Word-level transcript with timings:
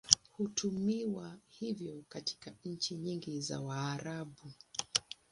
Hutumiwa 0.31 1.37
hivyo 1.49 2.03
katika 2.09 2.53
nchi 2.65 2.95
nyingi 2.95 3.41
za 3.41 3.59
Waarabu. 3.61 4.53